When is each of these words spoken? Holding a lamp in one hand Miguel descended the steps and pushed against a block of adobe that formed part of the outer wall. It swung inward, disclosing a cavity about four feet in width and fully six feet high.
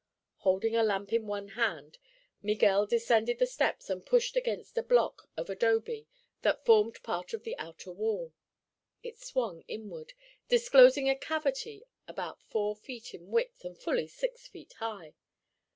Holding 0.37 0.75
a 0.75 0.81
lamp 0.81 1.13
in 1.13 1.27
one 1.27 1.49
hand 1.49 1.99
Miguel 2.41 2.87
descended 2.87 3.37
the 3.37 3.45
steps 3.45 3.87
and 3.87 4.03
pushed 4.03 4.35
against 4.35 4.75
a 4.79 4.81
block 4.81 5.29
of 5.37 5.47
adobe 5.47 6.07
that 6.41 6.65
formed 6.65 7.03
part 7.03 7.35
of 7.35 7.43
the 7.43 7.55
outer 7.59 7.91
wall. 7.91 8.33
It 9.03 9.19
swung 9.19 9.61
inward, 9.67 10.13
disclosing 10.49 11.07
a 11.07 11.15
cavity 11.15 11.83
about 12.07 12.41
four 12.41 12.75
feet 12.75 13.13
in 13.13 13.29
width 13.29 13.63
and 13.63 13.77
fully 13.77 14.07
six 14.07 14.47
feet 14.47 14.73
high. 14.79 15.13